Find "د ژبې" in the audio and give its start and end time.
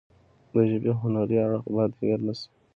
0.53-0.91